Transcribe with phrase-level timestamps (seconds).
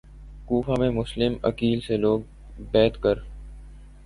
[0.45, 2.19] کوفہ میں Muslim bin Aqil سے لوگ
[2.71, 3.19] بیعت کر